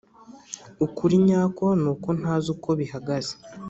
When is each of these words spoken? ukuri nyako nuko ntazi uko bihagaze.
ukuri 0.85 1.15
nyako 1.27 1.65
nuko 1.81 2.07
ntazi 2.19 2.47
uko 2.55 2.69
bihagaze. 2.79 3.33